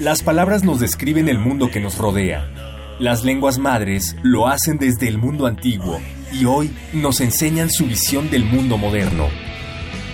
[0.00, 2.48] Las palabras nos describen el mundo que nos rodea.
[2.98, 6.00] Las lenguas madres lo hacen desde el mundo antiguo
[6.32, 9.26] y hoy nos enseñan su visión del mundo moderno.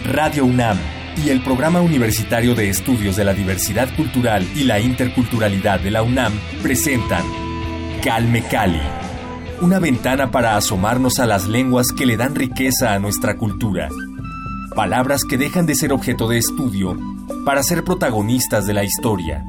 [0.05, 0.77] Radio UNAM
[1.25, 6.03] y el Programa Universitario de Estudios de la Diversidad Cultural y la Interculturalidad de la
[6.03, 6.33] UNAM
[6.65, 7.25] presentan
[8.03, 8.83] Calme Cali,
[9.61, 13.89] una ventana para asomarnos a las lenguas que le dan riqueza a nuestra cultura.
[14.75, 16.99] Palabras que dejan de ser objeto de estudio
[17.45, 19.45] para ser protagonistas de la historia.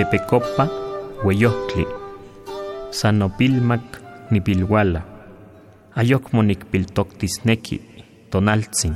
[0.00, 0.64] Xochitepecopa,
[1.22, 1.86] Hueyohtli,
[2.90, 3.82] Sanopilmac,
[4.30, 5.02] Nipilhuala,
[5.94, 7.80] Ayokmo Piltoctisneki,
[8.30, 8.94] Tonaltzin,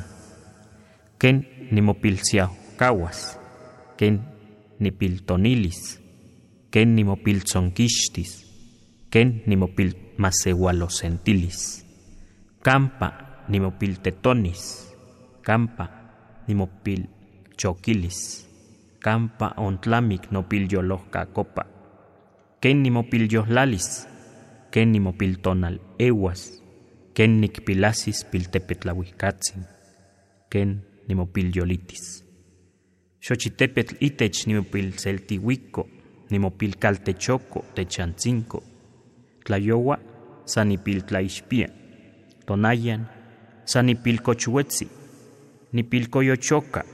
[1.19, 3.39] Ken Nimopilciaucahuas,
[3.99, 4.21] Ken
[4.79, 6.01] Nipiltonilis,
[6.71, 8.47] Ken Nimopiltzonquixtis,
[9.11, 11.85] Ken Nimopilmaseualocentilis,
[12.63, 13.13] Campa
[13.49, 14.89] Nimopiltetonis,
[15.43, 15.89] Campa
[16.49, 18.49] Nimopilchoquilis,
[19.05, 21.65] campa ontlamik nopilyolohka copa.
[22.61, 24.09] Ken nimopilyohlalis,
[24.73, 26.63] ken nimopiltonal ewas,
[27.15, 29.67] ken nikpilasis piltepetlahuicatzin,
[30.51, 32.25] ken nimopilyolitis.
[33.21, 35.89] Xochitepetl itech nimopilceltihuico,
[36.31, 38.63] nimopilcaltechoco techantzinco,
[39.45, 39.99] tlayowa
[40.45, 41.69] sanipiltlaixpia,
[42.47, 43.05] tonayan
[43.65, 44.89] sanipilcochuetzi,
[45.73, 46.85] nipilcoyochoca,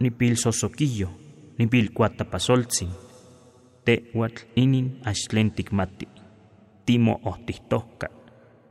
[0.00, 1.19] nipilsosoquillo,
[1.60, 2.88] nipilcuatapasoltzin,
[3.84, 6.08] tehuatl inin axtlentikmati,
[6.86, 8.08] timo ohtihtohka,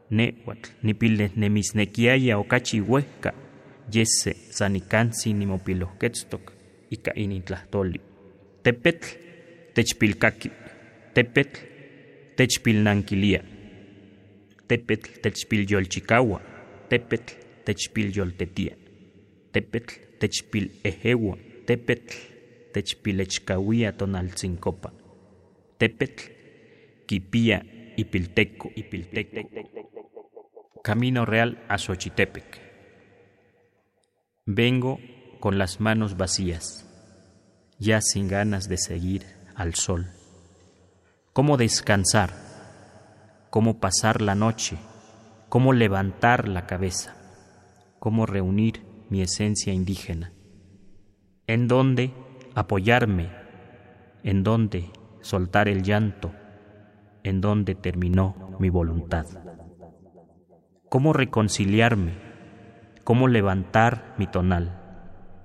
[0.10, 3.34] nehuatl nipilnehnemisnekiaya okachi uehka,
[3.96, 6.54] yese sanikansi nimopilohketztok,
[6.92, 8.02] ika inin tlahtoli.
[8.64, 9.08] Tepetl
[9.74, 10.52] techpilkaki,
[11.14, 11.60] tepetl
[12.36, 13.44] techpilnankilia,
[14.68, 16.42] tepetl techpilyolchikaua,
[16.90, 17.34] tepetl
[17.66, 18.76] techpilyoltetia,
[19.52, 22.39] tepetl techpil ejewa, tepetl
[23.98, 24.94] tonaltzincopa,
[25.78, 26.24] tepetl
[27.06, 27.66] kipia
[27.98, 29.42] ipilteco, ipilteco.
[30.84, 32.62] Camino Real a Xochitepec.
[34.46, 35.00] Vengo
[35.40, 36.86] con las manos vacías,
[37.80, 39.26] ya sin ganas de seguir
[39.56, 40.08] al sol.
[41.34, 42.34] ¿Cómo descansar?
[43.50, 44.78] ¿Cómo pasar la noche?
[45.50, 47.16] ¿Cómo levantar la cabeza?
[48.00, 50.34] ¿Cómo reunir mi esencia indígena?
[51.48, 52.14] ¿En dónde
[52.56, 53.30] apoyarme?
[54.24, 56.32] ¿En dónde soltar el llanto?
[57.24, 59.26] ¿En dónde terminó mi voluntad?
[60.90, 62.14] ¿Cómo reconciliarme?
[63.04, 64.80] ¿Cómo levantar mi tonal?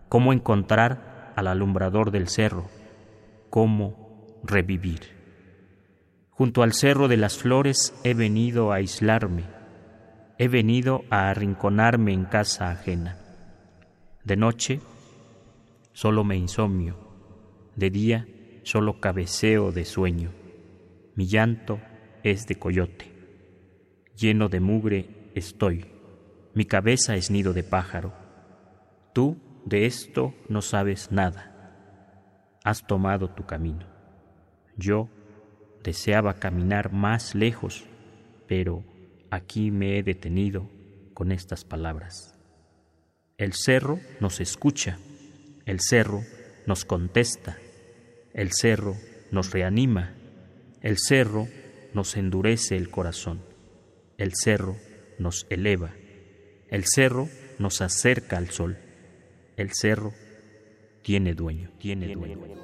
[0.08, 2.66] ¿Cómo encontrar al alumbrador del cerro?
[3.50, 5.14] ¿Cómo revivir?
[6.30, 9.44] Junto al cerro de las flores he venido a aislarme,
[10.38, 13.18] he venido a arrinconarme en casa ajena.
[14.24, 14.80] De noche
[15.94, 16.96] solo me insomnio,
[17.76, 18.28] de día
[18.64, 20.32] solo cabeceo de sueño.
[21.14, 21.80] Mi llanto
[22.22, 23.10] es de coyote,
[24.16, 25.86] lleno de mugre estoy,
[26.52, 28.12] mi cabeza es nido de pájaro.
[29.12, 33.86] Tú de esto no sabes nada, has tomado tu camino.
[34.76, 35.08] Yo
[35.84, 37.84] deseaba caminar más lejos,
[38.48, 38.82] pero
[39.30, 40.68] aquí me he detenido
[41.12, 42.36] con estas palabras.
[43.38, 44.98] El cerro nos escucha,
[45.66, 46.22] el cerro
[46.66, 47.58] nos contesta,
[48.32, 48.96] el cerro
[49.30, 50.14] nos reanima,
[50.82, 51.48] el cerro
[51.92, 53.42] nos endurece el corazón,
[54.18, 54.76] el cerro
[55.18, 55.94] nos eleva,
[56.68, 58.76] el cerro nos acerca al sol,
[59.56, 60.12] el cerro
[61.02, 62.63] tiene dueño, tiene dueño.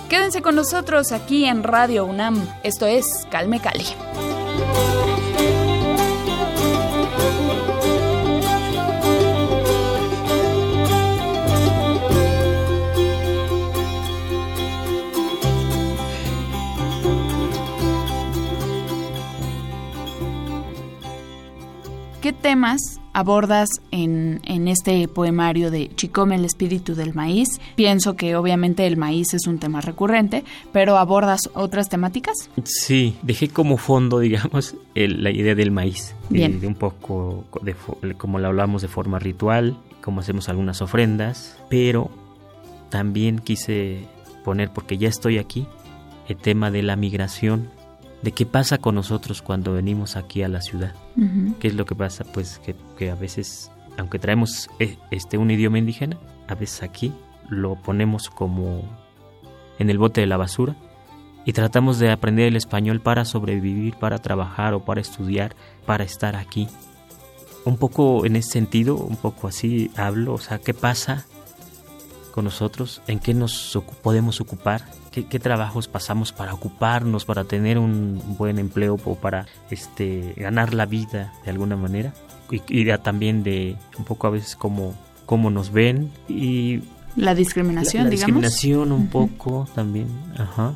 [0.08, 2.42] Quédense con nosotros aquí en Radio UNAM.
[2.62, 3.84] Esto es Calme Cali.
[22.58, 27.46] Temas abordas en, este poemario de Chicome el espíritu del maíz?
[27.76, 32.34] Pienso que obviamente el maíz es un tema recurrente, pero ¿abordas otras temáticas?
[32.64, 36.16] Sí, dejé como fondo, digamos, la idea del maíz.
[36.30, 36.60] Bien.
[36.60, 37.76] De, un poco de,
[38.14, 42.10] como lo hablamos de forma ritual, como hacemos algunas ofrendas, pero
[42.90, 44.00] también quise
[44.44, 45.68] poner, porque ya estoy aquí,
[46.26, 47.70] el tema de la migración
[48.22, 50.94] de qué pasa con nosotros cuando venimos aquí a la ciudad.
[51.60, 52.24] ¿Qué es lo que pasa?
[52.24, 52.60] Pues
[52.96, 56.18] que, a veces, aunque traemos eh, este un idioma indígena,
[56.48, 57.12] a veces aquí
[57.48, 58.82] lo ponemos como
[59.78, 60.76] en el bote de la basura
[61.44, 65.54] y tratamos de aprender el español para sobrevivir, para trabajar o para estudiar,
[65.86, 66.68] para estar aquí.
[67.64, 71.26] Un poco en ese sentido, un poco así hablo, o sea, ¿qué pasa
[72.38, 73.02] con nosotros?
[73.08, 74.84] ¿En qué nos podemos ocupar?
[75.10, 80.86] qué, trabajos pasamos para ocuparnos, para tener un buen empleo o para este, ganar la
[80.86, 82.14] vida de alguna manera.
[82.48, 84.94] Y, también de un poco a veces cómo,
[85.26, 86.82] cómo nos ven y...
[87.16, 90.06] La discriminación, la, la discriminación un poco también,
[90.36, 90.74] ajá.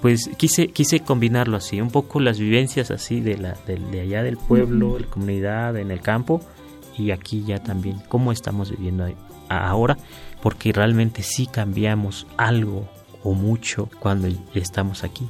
[0.00, 4.38] Pues quise, quise combinarlo así, un poco las vivencias así de, la, de, allá del
[4.38, 6.40] pueblo, de la comunidad, en el campo,
[6.96, 9.04] y aquí ya también, cómo estamos viviendo
[9.48, 9.96] ahora,
[10.42, 12.88] porque realmente sí cambiamos algo
[13.22, 15.28] o mucho cuando estamos aquí.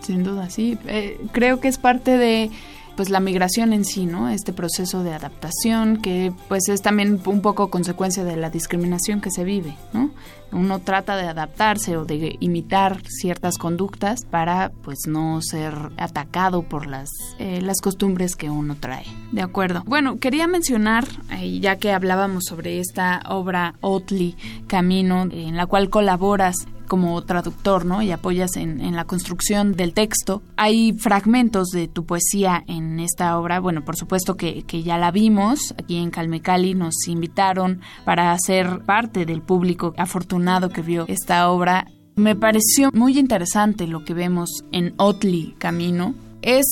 [0.00, 0.78] Sin duda, sí.
[0.86, 2.50] Eh, creo que es parte de
[2.96, 4.28] pues la migración en sí, ¿no?
[4.28, 9.30] Este proceso de adaptación que pues es también un poco consecuencia de la discriminación que
[9.30, 10.10] se vive, ¿no?
[10.52, 16.86] Uno trata de adaptarse o de imitar ciertas conductas para pues no ser atacado por
[16.86, 19.04] las, eh, las costumbres que uno trae.
[19.32, 19.82] De acuerdo.
[19.86, 24.36] Bueno, quería mencionar, eh, ya que hablábamos sobre esta obra Otli
[24.68, 26.56] Camino, en la cual colaboras
[26.86, 28.02] como traductor, ¿no?
[28.02, 30.42] Y apoyas en, la construcción del texto.
[30.56, 33.60] Hay fragmentos de tu poesía en esta obra.
[33.60, 35.74] Bueno, por supuesto que, que ya la vimos.
[35.78, 41.86] Aquí en Calmecali nos invitaron para ser parte del público afortunado que vio esta obra.
[42.16, 46.14] Me pareció muy interesante lo que vemos en Otli Camino.
[46.40, 46.64] Es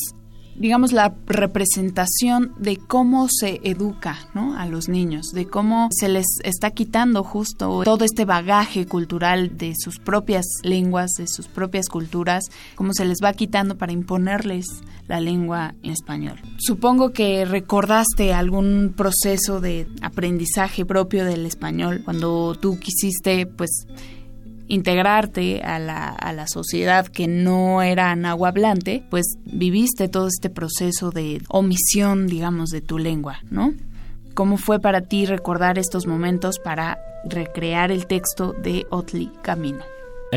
[0.56, 4.18] digamos, la representación de cómo se educa
[4.56, 9.74] a los niños, de cómo se les está quitando justo todo este bagaje cultural de
[9.76, 14.66] sus propias lenguas, de sus propias culturas, cómo se les va quitando para imponerles
[15.06, 16.40] la lengua en español.
[16.58, 23.86] Supongo que recordaste algún proceso de aprendizaje propio del español cuando tú quisiste, pues,
[24.68, 31.10] integrarte a la, a la sociedad que no era nahuablante, pues viviste todo este proceso
[31.10, 33.74] de omisión, digamos, de tu lengua, ¿no?
[34.34, 39.84] ¿Cómo fue para ti recordar estos momentos para recrear el texto de Otli Camino?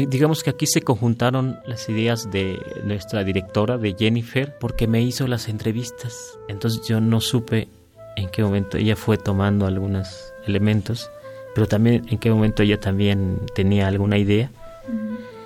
[0.07, 5.25] Digamos que aquí se conjuntaron las ideas de nuestra directora, de Jennifer, porque me hizo
[5.25, 6.37] las entrevistas.
[6.47, 7.67] Entonces yo no supe
[8.15, 11.09] en qué momento ella fue tomando algunos elementos
[11.57, 14.51] pero también en qué momento ella también tenía alguna idea.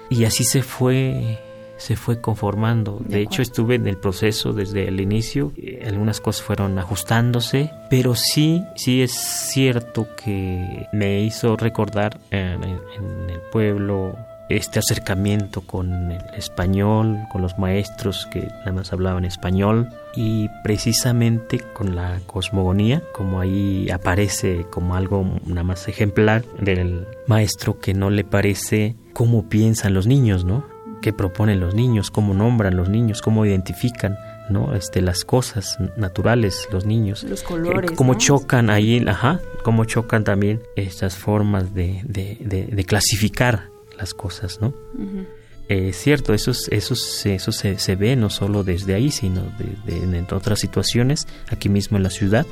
[0.10, 1.40] Y así se fue
[1.78, 3.00] se fue conformando.
[3.00, 5.54] De, hecho, estuve en el proceso desde el inicio.
[5.88, 13.40] Algunas cosas fueron ajustándose, pero sí, sí es cierto que me hizo recordar en el
[13.50, 14.18] pueblo
[14.58, 21.60] este acercamiento con el español, con los maestros que nada más hablaban español y precisamente
[21.60, 28.10] con la cosmogonía, como ahí aparece como algo nada más ejemplar del maestro que no
[28.10, 30.66] le parece cómo piensan los niños, ¿no?
[31.02, 32.12] ¿Qué proponen los niños?
[32.12, 33.22] ¿Cómo nombran los niños?
[33.22, 34.18] ¿Cómo identifican?
[34.50, 34.76] ¿no?
[34.76, 37.24] Este, las cosas naturales, los niños.
[37.24, 37.92] Los colores.
[37.92, 44.60] cómo chocan ahí, ajá, cómo chocan también estas formas de, de, de clasificar las cosas,
[44.60, 44.74] ¿no?
[45.70, 49.44] Es cierto, eso, eso, eso se, se, ve no solo desde ahí, sino
[49.86, 52.46] de, en otras situaciones, aquí mismo en la ciudad,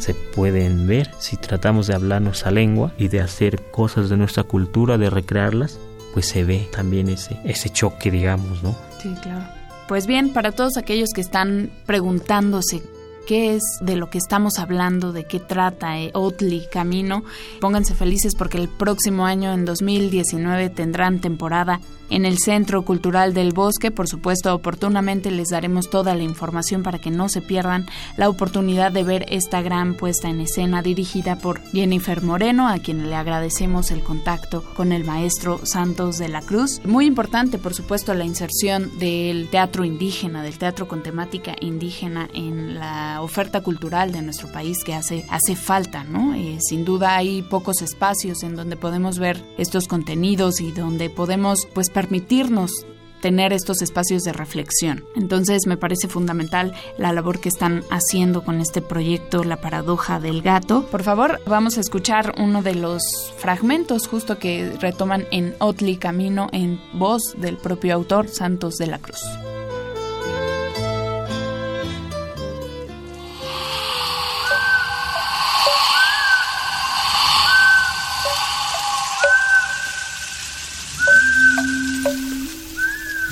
[0.00, 4.42] se pueden ver si tratamos de hablar nuestra lengua y de hacer cosas de nuestra
[4.42, 5.78] cultura, de recrearlas,
[6.12, 8.76] pues se ve también ese, ese choque, digamos, ¿no?
[9.00, 9.46] Sí, claro.
[9.86, 12.82] Pues bien, para todos aquellos que están preguntándose
[13.26, 17.24] qué es de lo que estamos hablando, de qué trata eh, Otli Camino.
[17.60, 21.80] Pónganse felices porque el próximo año, en 2019, tendrán temporada
[22.10, 23.90] en el Centro Cultural del Bosque.
[23.90, 28.92] Por supuesto, oportunamente les daremos toda la información para que no se pierdan la oportunidad
[28.92, 33.90] de ver esta gran puesta en escena dirigida por Jennifer Moreno, a quien le agradecemos
[33.90, 36.80] el contacto con el maestro Santos de la Cruz.
[36.84, 42.78] Muy importante, por supuesto, la inserción del teatro indígena, del teatro con temática indígena en
[42.78, 46.34] la oferta cultural de nuestro país que hace, hace falta, ¿no?
[46.34, 51.66] Eh, sin duda hay pocos espacios en donde podemos ver estos contenidos y donde podemos,
[51.74, 52.86] pues, permitirnos
[53.20, 55.04] tener estos espacios de reflexión.
[55.16, 60.42] Entonces me parece fundamental la labor que están haciendo con este proyecto La paradoja del
[60.42, 60.86] gato.
[60.90, 63.02] Por favor, vamos a escuchar uno de los
[63.36, 68.98] fragmentos justo que retoman en Otli Camino en voz del propio autor Santos de la
[68.98, 69.20] Cruz.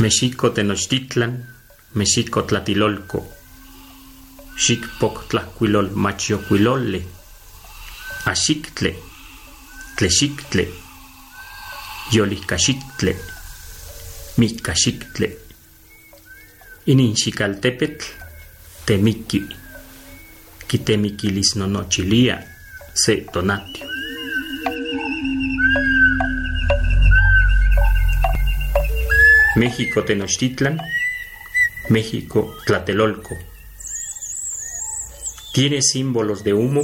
[0.04, 1.46] Mexico Tenochtitlan,
[1.94, 3.26] Mexico Tlatilolco,
[4.54, 7.02] Xicpoc Tlacuilol Machiocuilole,
[8.26, 8.94] Axictle,
[9.96, 10.68] Tlexictle,
[12.12, 13.16] Yolicaxictle,
[14.37, 15.38] Micaxictle,
[16.84, 18.04] Ininxicaltepetl,
[18.84, 19.42] Temiki,
[20.66, 22.44] Quitemiquilisnonochilia,
[22.92, 23.93] Se Tonatio.
[29.56, 30.80] México Tenochtitlan,
[31.88, 33.38] México Tlatelolco.
[35.52, 36.82] Tiene símbolos de humo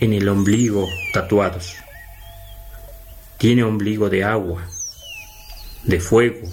[0.00, 1.74] en el ombligo tatuados.
[3.36, 4.66] Tiene ombligo de agua,
[5.84, 6.48] de fuego,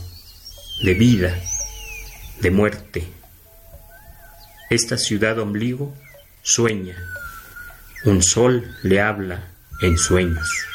[0.83, 1.33] de vida,
[2.41, 3.07] de muerte.
[4.69, 5.95] Esta ciudad ombligo
[6.41, 6.97] sueña.
[8.03, 10.72] Un sol le habla en sueños.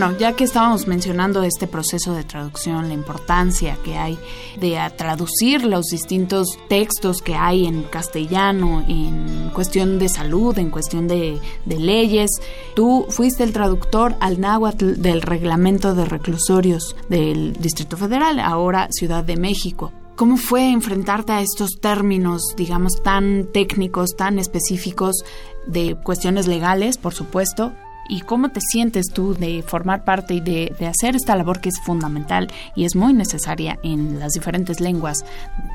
[0.00, 4.18] Bueno, ya que estábamos mencionando este proceso de traducción, la importancia que hay
[4.58, 11.06] de traducir los distintos textos que hay en castellano, en cuestión de salud, en cuestión
[11.06, 12.30] de, leyes,
[12.74, 19.22] tú fuiste el traductor al náhuatl del reglamento de reclusorios del Distrito Federal, ahora Ciudad
[19.22, 19.92] de México.
[20.16, 25.24] ¿Cómo fue enfrentarte a estos términos, digamos, tan técnicos, tan específicos
[25.66, 27.74] de cuestiones legales, por supuesto,
[28.10, 31.80] y cómo te sientes tú de formar parte y de, hacer esta labor que es
[31.80, 35.24] fundamental y es muy necesaria en las diferentes lenguas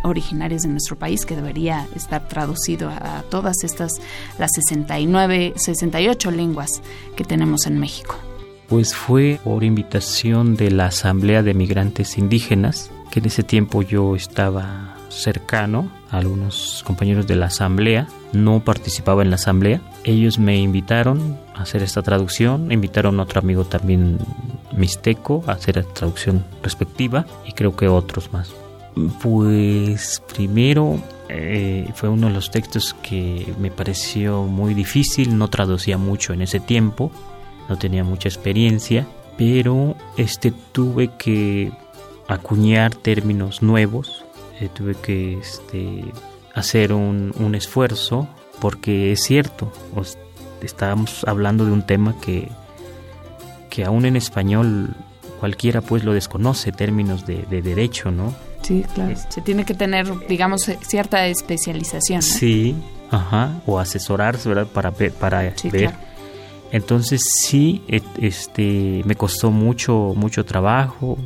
[0.04, 3.94] originarias de nuestro país que debería estar traducido a, todas estas,
[4.38, 6.82] las 69, 68 lenguas
[7.16, 8.16] que tenemos en México.
[8.68, 14.16] Pues fue por invitación de la Asamblea de Migrantes Indígenas, que en ese tiempo yo
[14.16, 19.82] estaba cercano a algunos compañeros de la asamblea, no participaba en la asamblea.
[20.04, 24.20] Ellos me invitaron a hacer esta traducción, invitaron a otro amigo también
[24.76, 28.54] mixteco a hacer la traducción respectiva y creo que otros más.
[29.22, 31.00] Pues primero
[31.30, 36.42] eh, fue uno de los textos que me pareció muy difícil, no traducía mucho en
[36.42, 37.12] ese tiempo,
[37.68, 41.72] no tenía mucha experiencia, pero este tuve que
[42.28, 44.26] acuñar términos nuevos
[44.60, 46.06] eh, tuve que este,
[46.56, 48.28] hacer un, un, esfuerzo
[48.60, 49.72] porque es cierto,
[50.62, 52.50] estábamos hablando de un tema que,
[53.70, 54.96] que aún en español
[55.40, 58.34] cualquiera pues lo desconoce, términos de, de derecho, ¿no?
[58.62, 59.16] Sí, claro.
[59.30, 62.24] Se tiene que tener, digamos, cierta especialización.
[62.24, 62.76] Sí,
[63.12, 64.68] ajá, o asesorarse, ¿verdad?
[64.68, 65.94] Para para ver.
[66.72, 67.84] Entonces sí,
[68.18, 71.18] este, me costó mucho, mucho trabajo,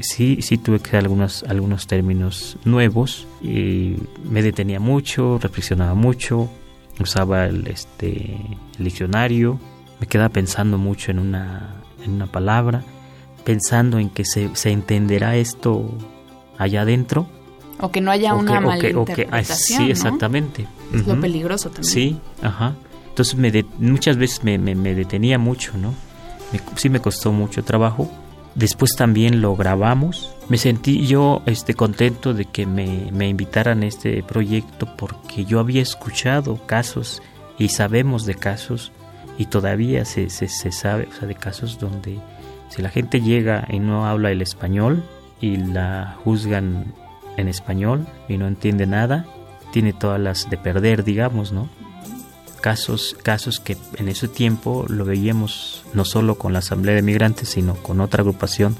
[0.00, 6.48] sí, sí tuve que dar algunos, algunos términos nuevos y me detenía mucho, reflexionaba mucho,
[7.00, 8.36] usaba el, este,
[8.78, 9.58] diccionario,
[10.00, 12.84] me quedaba pensando mucho en una, en una palabra,
[13.44, 15.96] pensando en que se, se entenderá esto
[16.58, 17.28] allá adentro.
[17.80, 20.66] O que no haya una mala interpretación, Sí, exactamente.
[20.92, 21.92] Es lo peligroso también.
[21.92, 22.74] Sí, ajá.
[23.08, 25.94] Entonces me muchas veces me, me, detenía mucho, ¿no?
[26.76, 28.10] sí me costó mucho trabajo,
[28.54, 30.34] Después también lo grabamos.
[30.48, 35.60] Me sentí yo este, contento de que me, me invitaran a este proyecto porque yo
[35.60, 37.22] había escuchado casos
[37.58, 38.92] Y sabemos de casos,
[39.38, 42.18] y todavía se, se, se sabe, o sea, de casos donde
[42.68, 45.04] si la gente llega y no habla el español
[45.40, 46.92] y la juzgan
[47.36, 49.24] en español y no entiende nada,
[49.72, 51.68] tiene todas las de perder, digamos, ¿no?
[52.60, 57.48] Casos, casos que en ese tiempo lo veíamos no solo con la Asamblea de Migrantes,
[57.50, 58.76] sino con otra agrupación,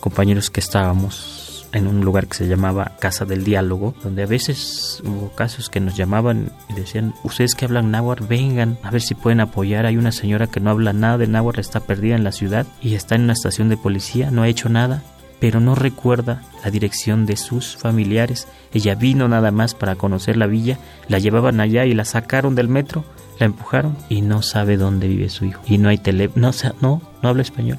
[0.00, 5.02] compañeros que estábamos en un lugar que se llamaba Casa del Diálogo, donde a veces
[5.04, 9.14] hubo casos que nos llamaban y decían, ustedes que hablan náhuatl, vengan a ver si
[9.14, 9.86] pueden apoyar.
[9.86, 12.94] Hay una señora que no habla nada de náhuatl, está perdida en la ciudad y
[12.94, 15.02] está en una estación de policía, no ha hecho nada
[15.40, 18.48] pero no recuerda la dirección de sus familiares.
[18.72, 20.78] Ella vino nada más para conocer la villa,
[21.08, 23.04] la llevaban allá y la sacaron del metro,
[23.38, 25.62] la empujaron y no sabe dónde vive su hijo.
[25.66, 27.78] Y no hay teléfono, no, no, no habla español.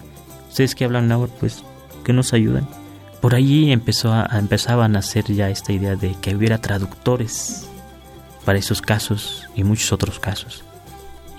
[0.49, 1.63] Ustedes que hablan náhuatl, pues,
[2.03, 2.67] que nos ayudan.
[3.21, 7.67] Por allí empezó a, empezaban a hacer ya esta idea de que hubiera traductores
[8.45, 10.63] para esos casos y muchos otros casos.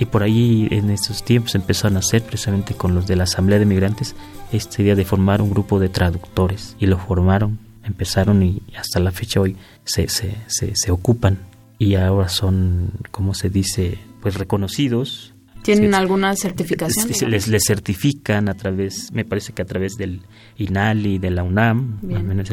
[0.00, 3.58] Y por ahí en esos tiempos empezó a nacer precisamente con los de la Asamblea
[3.58, 4.16] de Migrantes
[4.50, 6.74] esta idea de formar un grupo de traductores.
[6.80, 11.38] Y lo formaron, empezaron y hasta la fecha hoy se, se, se, se ocupan.
[11.78, 17.08] Y ahora son, como se dice, pues reconocidos ¿Tienen alguna certificación?
[17.30, 20.22] Les, les, certifican a través, me parece que a través del
[20.56, 22.50] INALI, de la UNAM, al menos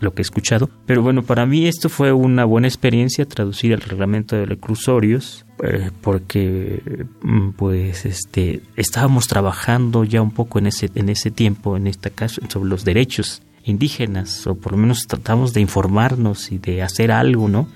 [0.00, 0.68] lo que he escuchado.
[0.86, 5.90] Pero bueno, para mí esto fue una buena experiencia, traducir el reglamento de reclusorios, eh,
[6.00, 11.86] porque mm, pues este estábamos trabajando ya un poco en ese, en ese tiempo, en
[11.86, 16.82] este caso, sobre los derechos indígenas, o por lo menos tratamos de informarnos y de
[16.82, 17.68] hacer algo, ¿no?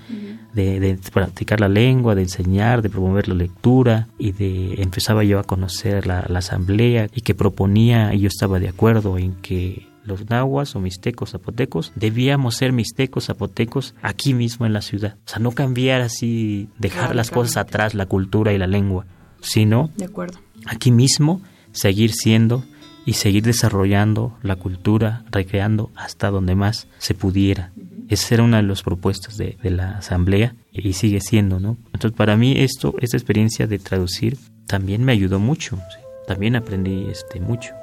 [0.55, 5.43] de, practicar la lengua, de enseñar, de promover la lectura y de empezaba yo a
[5.43, 10.75] conocer la, asamblea y que proponía y yo estaba de acuerdo en que los nahuas
[10.75, 15.15] o mixtecos zapotecos debíamos ser mixtecos zapotecos aquí mismo en la ciudad.
[15.25, 19.05] O sea, no cambiar así, dejar las cosas atrás, la cultura y la lengua,
[19.41, 20.39] sino de acuerdo.
[20.67, 22.63] aquí mismo seguir siendo
[23.05, 27.71] y seguir desarrollando la cultura, recreando hasta donde más se pudiera.
[28.09, 31.77] Esa era una de las propuestas de, la asamblea y sigue siendo, ¿no?
[31.93, 35.79] Entonces, para mí esto, esta experiencia de traducir también me ayudó mucho,
[36.27, 37.73] también aprendí este mucho.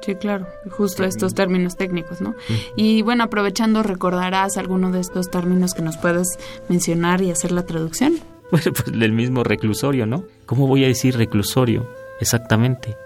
[0.00, 2.34] Sí, claro, justo estos términos técnicos, ¿no?
[2.76, 7.64] Y bueno, aprovechando, ¿recordarás alguno de estos términos que nos puedes mencionar y hacer la
[7.64, 8.14] traducción?
[8.50, 10.24] Bueno, pues el mismo reclusorio, ¿no?
[10.46, 11.86] ¿Cómo voy a decir reclusorio?
[12.18, 12.96] Exactamente.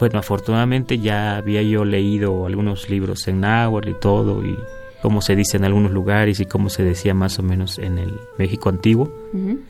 [0.00, 4.56] Bueno, afortunadamente ya había yo leído algunos libros en náhuatl y todo, y
[5.02, 8.14] cómo se dice en algunos lugares y cómo se decía más o menos en el
[8.38, 9.12] México antiguo.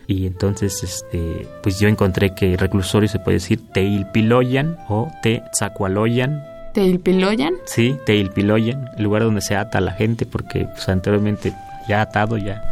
[0.06, 6.44] Y entonces, este, pues yo encontré que reclusorio se puede decir Teilpiloyan o Tezacualoyan.
[6.74, 7.54] ¿Teilpiloyan?
[7.64, 11.52] Sí, Teilpiloyan, el lugar donde se ata a la gente porque pues, anteriormente
[11.90, 12.62] ya atado, ya,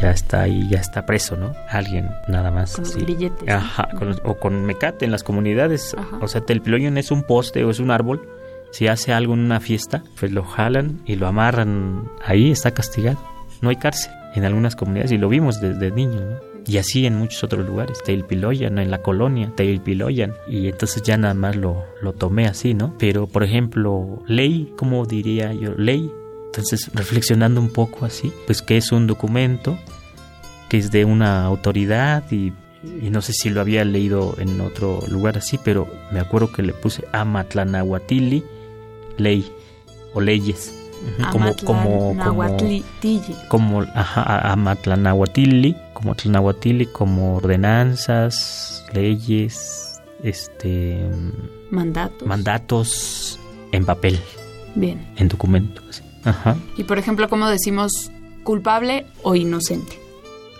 [0.00, 1.52] ya está ahí, ya está preso, ¿no?
[1.68, 2.76] Alguien nada más.
[2.76, 3.48] Con los billetes.
[3.48, 3.88] Ajá,
[4.24, 5.96] o con mecate en las comunidades.
[6.20, 8.20] O sea, Teilpiloyan es un poste o es un árbol
[8.70, 13.18] si hace algo en una fiesta, pues lo jalan y lo amarran ahí, está castigado.
[13.60, 16.50] No hay cárcel en algunas comunidades y lo vimos desde niño, ¿no?
[16.66, 20.34] Y así en muchos otros lugares, Teilpiloyan, en la colonia, Teilpiloyan.
[20.46, 22.94] Y entonces ya nada más lo, lo tomé así, ¿no?
[22.98, 25.72] Pero, por ejemplo, ley, ¿cómo diría yo?
[25.76, 26.12] Ley.
[26.50, 29.78] Entonces, reflexionando un poco así, pues que es un documento
[30.68, 35.00] que es de una autoridad y, y, no sé si lo había leído en otro
[35.08, 38.44] lugar así, pero me acuerdo que le puse Amatlanahuatili
[39.20, 39.50] ley
[40.14, 40.74] o leyes.
[41.32, 42.58] Como, como, como,
[43.48, 50.98] como ajá, Amatlanahuatili, como Tlanahuatili, como ordenanzas, leyes, este
[51.70, 52.28] mandatos.
[52.28, 53.40] mandatos
[53.72, 54.20] en papel.
[54.74, 55.06] Bien.
[55.16, 56.02] En documentos.
[56.24, 56.56] Ajá.
[56.76, 58.10] Y por ejemplo, ¿cómo decimos
[58.44, 59.98] culpable o inocente?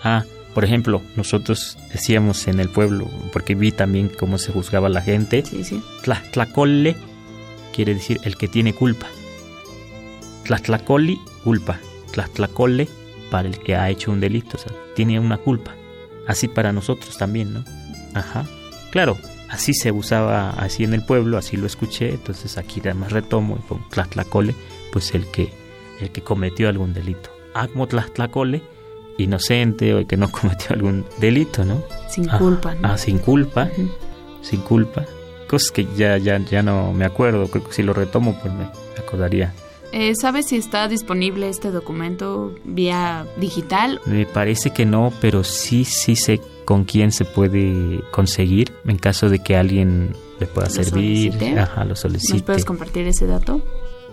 [0.02, 5.02] Ah, por ejemplo, nosotros decíamos en el pueblo, porque vi también cómo se juzgaba la
[5.02, 5.82] gente, sí, sí.
[6.02, 6.96] Tla, tlacole
[7.72, 9.06] quiere decir el que tiene culpa.
[10.44, 11.78] Tlacoli, culpa.
[12.12, 12.88] Tlacole,
[13.30, 15.74] para el que ha hecho un delito, o sea, tiene una culpa.
[16.26, 17.64] Así para nosotros también, ¿no?
[18.14, 18.46] Ajá.
[18.90, 19.16] Claro,
[19.48, 23.68] así se usaba así en el pueblo, así lo escuché, entonces aquí además retomo y
[23.68, 24.54] pongo Tlacole,
[24.92, 25.52] pues el que,
[26.00, 27.30] el que cometió algún delito.
[27.54, 28.62] Acmo Tlacole,
[29.18, 31.82] inocente o el que no cometió algún delito, ¿no?
[32.08, 32.88] Sin culpa, ¿no?
[32.88, 33.68] Ah, sin culpa,
[34.42, 35.06] sin culpa
[35.50, 37.48] cosas que ya, ya, ya no me acuerdo.
[37.48, 39.52] Creo que si lo retomo, pues me acordaría.
[39.92, 44.00] Eh, ¿Sabes si está disponible este documento vía digital?
[44.06, 49.28] Me parece que no, pero sí, sí sé con quién se puede conseguir en caso
[49.28, 51.32] de que alguien le pueda servir.
[51.32, 51.58] Solicite.
[51.58, 52.34] Ajá, lo solicite.
[52.34, 53.60] ¿Nos puedes compartir ese dato?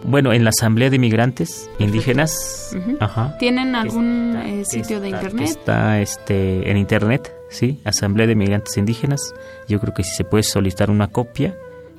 [0.03, 2.75] Bueno, en la Asamblea de Migrantes Indígenas.
[2.99, 3.37] Ajá.
[3.39, 5.47] ¿Tienen algún eh, sitio de internet?
[5.47, 9.33] Está este, en internet, sí, Asamblea de Migrantes Indígenas.
[9.67, 11.57] Yo creo que si se puede solicitar una copia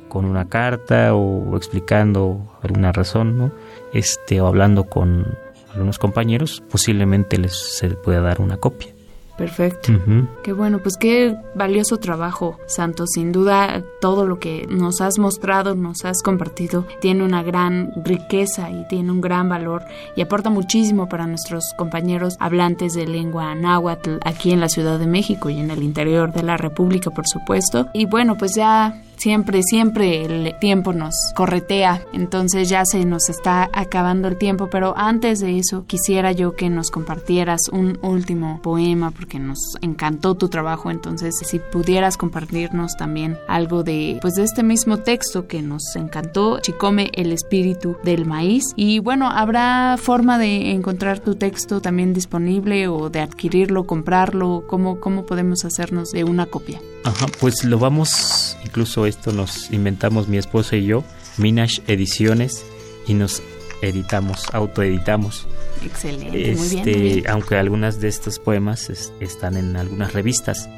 [0.09, 3.53] con una carta o explicando alguna razón, ¿no?
[3.93, 5.37] Este, o hablando con
[5.73, 8.98] algunos compañeros, posiblemente les se pueda dar una copia.
[9.39, 9.93] Perfecto.
[10.43, 13.11] Qué bueno, pues qué valioso trabajo, Santos.
[13.15, 18.69] Sin duda, todo lo que nos has mostrado, nos has compartido, tiene una gran riqueza
[18.71, 19.85] y tiene un gran valor
[20.17, 25.07] y aporta muchísimo para nuestros compañeros hablantes de lengua náhuatl aquí en la Ciudad de
[25.07, 27.87] México y en el interior de la República, por supuesto.
[27.95, 33.69] Y bueno, pues ya Siempre, siempre el tiempo nos corretea, entonces ya se nos está
[33.73, 39.11] acabando el tiempo, pero antes de eso quisiera yo que nos compartieras un último poema
[39.11, 44.63] porque nos encantó tu trabajo, entonces si pudieras compartirnos también algo de pues de este
[44.63, 48.65] mismo texto que nos encantó, Chicome el espíritu del maíz.
[48.77, 55.01] Y bueno, habrá forma de encontrar tu texto también disponible o de adquirirlo, comprarlo, cómo
[55.01, 56.81] cómo podemos hacernos de una copia.
[57.05, 61.05] Ajá, pues lo vamos, incluso esto nos inventamos mi esposa y yo,
[61.37, 62.65] Minash Ediciones,
[63.07, 63.43] y nos
[63.83, 65.47] editamos, autoeditamos.
[65.85, 70.69] Excelente, este, Aunque algunas de estos poemas están en algunas revistas,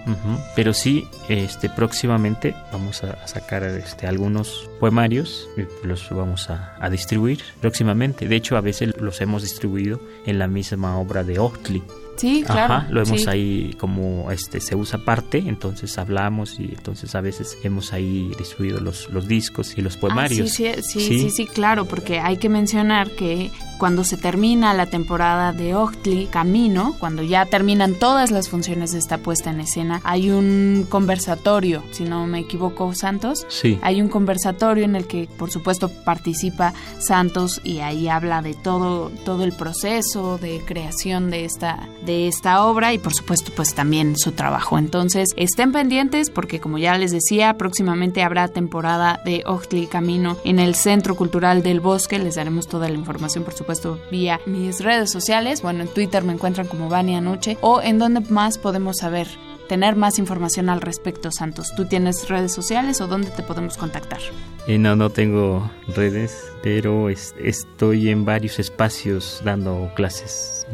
[0.55, 6.91] pero sí, este, próximamente vamos a, sacar este, algunos poemarios y los vamos a, a,
[6.91, 8.29] distribuir próximamente.
[8.29, 11.83] De hecho, a veces los hemos distribuido en la misma obra de Ochtli.
[12.21, 12.75] Sí, claro.
[12.75, 17.57] Ajá, lo hemos ahí como este se usa parte, entonces hablamos y entonces a veces
[17.63, 20.51] hemos ahí distribuido los, los discos y los ah, poemarios.
[20.51, 25.55] sí, sí, sí, sí, claro, porque hay que mencionar que cuando se termina la temporada
[25.55, 30.31] de Ochtli Camino, cuando ya terminan todas las funciones de esta puesta en escena, hay
[30.31, 33.47] un conversatorio, si no me equivoco, Santos.
[33.49, 33.79] Sí.
[33.81, 39.11] Hay un conversatorio en el que, por supuesto, participa Santos y ahí habla de todo,
[39.25, 44.19] todo el proceso de creación de esta, de esta obra y, por supuesto, pues también
[44.19, 44.79] su trabajo.
[44.79, 50.59] Entonces, estén pendientes porque, como ya les decía, próximamente habrá temporada de Ochtli Camino en
[50.59, 52.19] el Centro Cultural del Bosque.
[52.19, 55.63] Les daremos toda la información, por supuesto supuesto, vía mis redes sociales.
[55.63, 57.59] Bueno, en Twitter me encuentran como Vania Anoche.
[57.61, 59.29] O en donde más podemos saber,
[59.69, 61.75] tener más información al respecto, Santos.
[61.77, 64.21] ¿Tú tienes redes sociales o dónde te podemos contactar?
[64.67, 70.67] Eh, no, no tengo redes, pero estoy en varios espacios dando clases.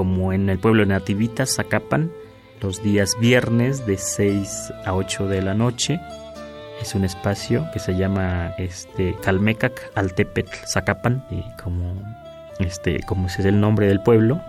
[0.00, 2.10] Como en el pueblo de Nativitas, Zacapan,
[2.62, 6.00] los días viernes de 6 a 8 de la noche.
[6.80, 11.92] Es un espacio que se llama este Calmecac Altepetl Zacapan y como
[12.60, 14.40] este como ese es el nombre del pueblo.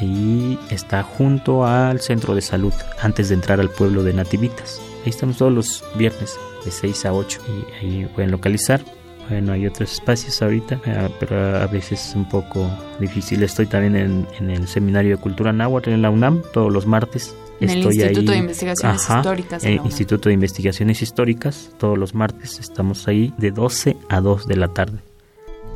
[0.00, 4.82] Y está junto al centro de salud antes de entrar al pueblo de Nativitas.
[5.04, 8.80] Ahí estamos todos los viernes de 6 a 8 y ahí pueden localizar
[9.28, 13.42] bueno, hay otros espacios ahorita, eh, pero a veces es un poco difícil.
[13.42, 17.34] Estoy también en, en el Seminario de Cultura Náhuatl en la UNAM todos los martes
[17.60, 19.64] en el Instituto de Investigaciones Históricas.
[19.64, 24.46] En el Instituto de Investigaciones Históricas, todos los martes estamos ahí de 12 a 2
[24.46, 24.98] de la tarde.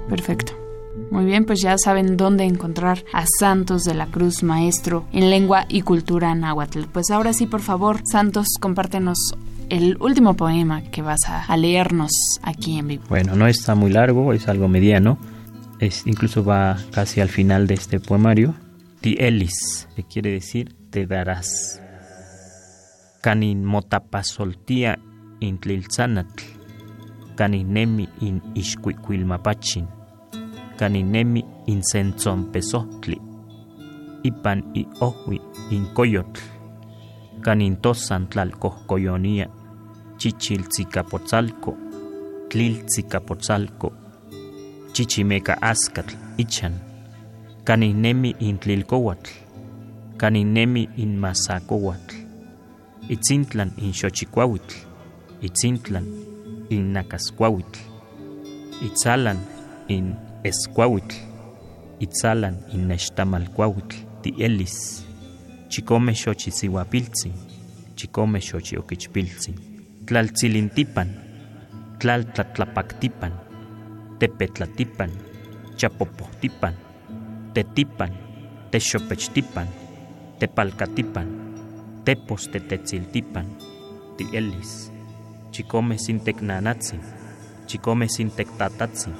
[0.08, 0.52] Perfecto.
[1.10, 5.64] Muy bien, pues ya saben dónde encontrar a Santos de la Cruz, maestro en lengua
[5.68, 6.82] y cultura náhuatl.
[6.92, 9.34] Pues ahora sí, por favor, Santos, compártenos
[9.72, 12.10] el último poema que vas a, leernos
[12.42, 13.04] aquí en vivo.
[13.08, 15.18] Bueno, no está muy largo, es algo mediano.
[15.80, 18.54] Es, incluso va casi al final de este poemario.
[19.00, 21.80] Di Ellis, que quiere decir te darás.
[23.22, 24.98] Canin motapasoltia
[25.40, 26.44] in tliltzanatl,
[27.34, 29.88] caninemi in ixcuicuilmapachin,
[30.76, 33.16] caninemi in sentzonpesohtli,
[34.22, 36.42] ipan i ohui in coyotl,
[37.42, 39.48] canintosan tlalcohcoyonia,
[40.22, 41.76] chichiltzicapotzalco,
[42.48, 43.92] tliltzicapotzalco,
[44.92, 46.74] chichimeca ascatl ichan,
[47.64, 49.30] caninemi in tlilcohuatl,
[50.16, 52.14] caninemi in Mazacohuatl,
[53.08, 54.76] Itzintlan in Xochicuahuitl,
[55.40, 56.06] Itzintlan
[56.70, 57.80] in Nacascuahuitl,
[58.80, 59.38] Itzalan
[59.88, 61.16] in Escuahuitl,
[61.98, 63.96] Itzalan in Nextamalcuahuitl,
[64.38, 65.04] Elis,
[65.68, 67.32] Chicome Xochisihuapiltzin,
[67.96, 69.71] Chicome Xochioquichpiltzin,
[70.12, 71.08] Tlaltzilintipan,
[71.98, 73.32] Tlaltlatlapactipan,
[74.18, 75.10] Tepetlatipan,
[75.76, 76.74] Chapopohtipan,
[77.54, 78.12] Tetipan,
[78.70, 79.68] Texopechtipan,
[80.38, 81.28] Tepalcatipan,
[82.04, 83.56] Tepos Tetetziltipan,
[84.18, 84.92] Tielis,
[85.50, 87.00] Chicome Sintecnanatzin,
[87.66, 89.14] Chicome Sintectatatzin,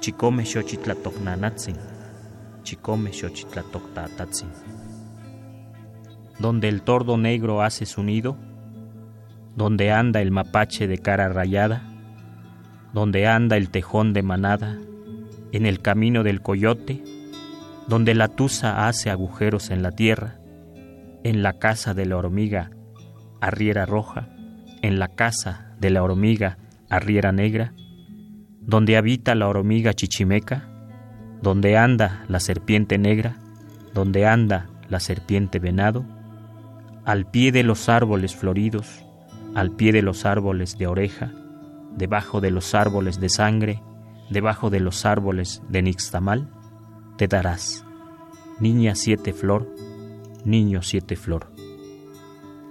[0.00, 1.76] Chicome Xochitlatocnanatzin,
[2.62, 4.48] Chicome Xochitlatoctatatzin.
[6.38, 8.47] Donde el tordo negro hace su nido,
[9.58, 11.82] donde anda el mapache de cara rayada,
[12.92, 14.78] donde anda el tejón de manada,
[15.50, 17.02] en el camino del coyote,
[17.88, 20.38] donde la tusa hace agujeros en la tierra,
[21.24, 22.70] en la casa de la hormiga,
[23.40, 24.28] arriera roja,
[24.80, 27.74] en la casa de la hormiga, arriera negra,
[28.60, 30.68] donde habita la hormiga chichimeca,
[31.42, 33.38] donde anda la serpiente negra,
[33.92, 36.04] donde anda la serpiente venado,
[37.04, 39.07] al pie de los árboles floridos,
[39.54, 41.32] al pie de los árboles de oreja,
[41.96, 43.82] debajo de los árboles de sangre,
[44.30, 46.48] debajo de los árboles de nixtamal,
[47.16, 47.84] te darás,
[48.60, 49.68] niña siete flor,
[50.44, 51.52] niño siete flor.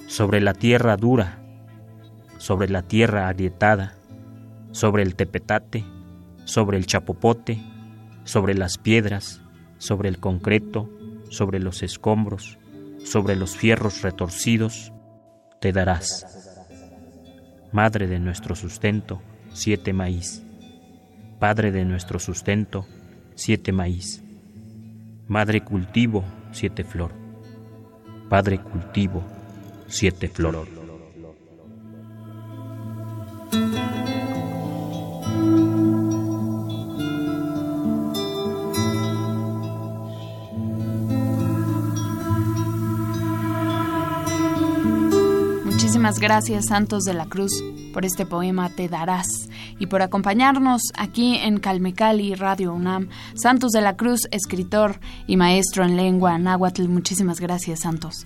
[0.08, 1.40] Sobre la tierra dura,
[2.38, 3.96] sobre la tierra agrietada,
[4.72, 5.86] sobre el tepetate,
[6.46, 7.62] sobre el chapopote,
[8.24, 9.42] sobre las piedras,
[9.78, 10.90] sobre el concreto,
[11.30, 12.58] sobre los escombros,
[13.04, 14.94] sobre los fierros retorcidos,
[15.60, 16.37] te darás.
[17.78, 19.22] Madre de nuestro sustento,
[19.54, 20.44] siete maíz.
[21.38, 22.88] Padre de nuestro sustento,
[23.36, 24.24] siete maíz.
[25.28, 27.12] Madre cultivo, siete flor.
[28.30, 29.24] Padre cultivo,
[29.86, 30.77] siete flor.
[46.20, 49.28] Gracias, Santos de la Cruz, por este poema Te Darás
[49.80, 53.10] y por acompañarnos aquí en Calmecali Radio UNAM.
[53.36, 56.88] Santos de la Cruz, escritor y maestro en lengua náhuatl.
[56.88, 58.26] Muchísimas gracias, Santos.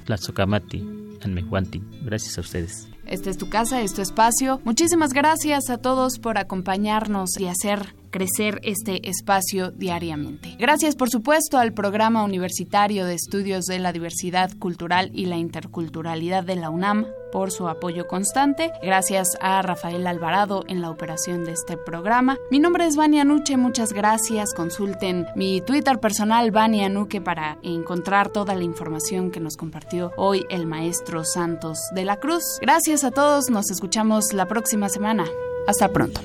[2.03, 2.87] Gracias a ustedes.
[3.05, 4.61] Esta es tu casa, es tu espacio.
[4.63, 10.55] Muchísimas gracias a todos por acompañarnos y hacer crecer este espacio diariamente.
[10.59, 16.43] Gracias, por supuesto, al Programa Universitario de Estudios de la Diversidad Cultural y la Interculturalidad
[16.43, 18.71] de la UNAM por su apoyo constante.
[18.81, 22.37] Gracias a Rafael Alvarado en la operación de este programa.
[22.49, 24.53] Mi nombre es Vania Nuche, muchas gracias.
[24.53, 30.45] Consulten mi Twitter personal, Vania Nuque, para encontrar toda la información que nos compartió hoy
[30.49, 32.43] el maestro Santos de la Cruz.
[32.61, 35.25] Gracias a todos, nos escuchamos la próxima semana.
[35.67, 36.21] Hasta pronto.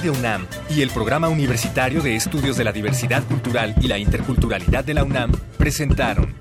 [0.00, 4.82] Radio UNAM y el Programa Universitario de Estudios de la Diversidad Cultural y la Interculturalidad
[4.82, 6.32] de la UNAM presentaron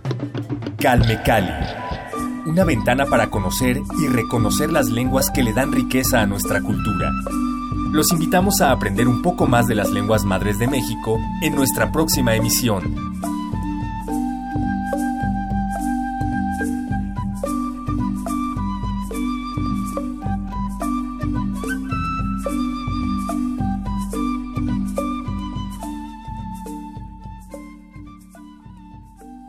[0.77, 1.51] Calme Cali,
[2.45, 7.11] una ventana para conocer y reconocer las lenguas que le dan riqueza a nuestra cultura.
[7.91, 11.91] Los invitamos a aprender un poco más de las lenguas madres de México en nuestra
[11.91, 13.11] próxima emisión.